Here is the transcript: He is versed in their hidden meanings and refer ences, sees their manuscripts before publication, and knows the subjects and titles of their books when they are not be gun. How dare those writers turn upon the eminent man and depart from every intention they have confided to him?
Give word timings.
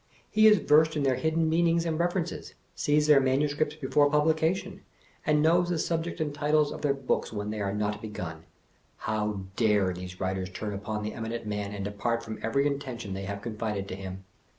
He 0.31 0.47
is 0.47 0.57
versed 0.57 0.95
in 0.97 1.03
their 1.03 1.13
hidden 1.17 1.47
meanings 1.47 1.85
and 1.85 1.99
refer 1.99 2.21
ences, 2.21 2.53
sees 2.73 3.05
their 3.05 3.19
manuscripts 3.19 3.75
before 3.75 4.09
publication, 4.09 4.81
and 5.27 5.43
knows 5.43 5.69
the 5.69 5.77
subjects 5.77 6.19
and 6.19 6.33
titles 6.33 6.71
of 6.71 6.81
their 6.81 6.95
books 6.95 7.31
when 7.31 7.51
they 7.51 7.61
are 7.61 7.71
not 7.71 8.01
be 8.01 8.09
gun. 8.09 8.45
How 9.05 9.41
dare 9.55 9.93
those 9.93 10.19
writers 10.19 10.49
turn 10.49 10.73
upon 10.73 11.03
the 11.03 11.13
eminent 11.13 11.45
man 11.45 11.71
and 11.71 11.85
depart 11.85 12.23
from 12.23 12.39
every 12.41 12.65
intention 12.65 13.13
they 13.13 13.25
have 13.25 13.43
confided 13.43 13.87
to 13.89 13.95
him? 13.95 14.23